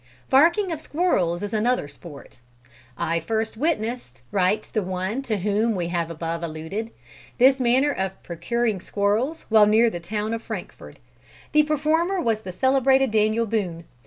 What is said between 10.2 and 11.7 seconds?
of Frankfort. The